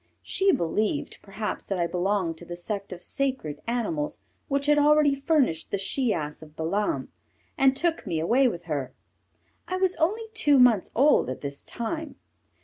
She 0.23 0.51
believed, 0.51 1.19
perhaps, 1.21 1.63
that 1.65 1.77
I 1.77 1.85
belonged 1.85 2.35
to 2.37 2.45
the 2.45 2.55
sect 2.55 2.91
of 2.91 3.03
sacred 3.03 3.61
animals 3.67 4.17
which 4.47 4.65
had 4.65 4.79
already 4.79 5.13
furnished 5.13 5.69
the 5.69 5.77
she 5.77 6.11
ass 6.11 6.41
of 6.41 6.55
Balaam, 6.55 7.09
and 7.55 7.75
took 7.77 8.07
me 8.07 8.19
away 8.19 8.47
with 8.47 8.63
her. 8.63 8.93
I 9.67 9.77
was 9.77 9.95
only 9.97 10.23
two 10.33 10.57
months 10.57 10.89
old 10.95 11.29
at 11.29 11.41
this 11.41 11.63
time. 11.63 12.15